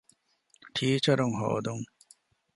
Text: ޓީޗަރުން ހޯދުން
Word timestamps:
ޓީޗަރުން 0.75 1.35
ހޯދުން 1.39 1.85